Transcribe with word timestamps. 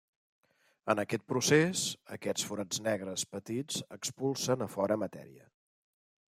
En 0.93 1.01
aquest 1.03 1.25
procés, 1.33 1.83
aquests 2.17 2.47
forats 2.53 2.81
negres 2.89 3.27
petits 3.35 3.79
expulsen 3.99 4.67
a 4.69 4.73
fora 4.77 5.01
matèria. 5.07 5.49